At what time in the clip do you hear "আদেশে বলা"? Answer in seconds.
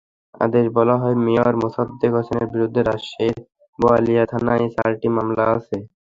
0.35-0.95